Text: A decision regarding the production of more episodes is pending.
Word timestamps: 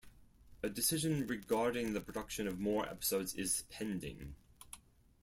A 0.63 0.67
decision 0.67 1.27
regarding 1.27 1.93
the 1.93 2.01
production 2.01 2.47
of 2.47 2.59
more 2.59 2.89
episodes 2.89 3.35
is 3.35 3.65
pending. 3.69 4.33